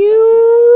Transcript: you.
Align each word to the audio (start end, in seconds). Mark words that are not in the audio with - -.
you. 0.00 0.47